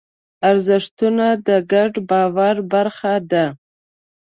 ارزښتونه 0.49 1.25
د 1.47 1.49
ګډ 1.71 1.93
باور 2.09 2.55
برخه 2.73 3.13
ده. 3.31 3.45